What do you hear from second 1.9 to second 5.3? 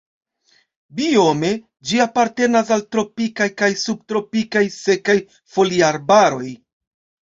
ĝi apartenas al tropikaj kaj subtropikaj sekaj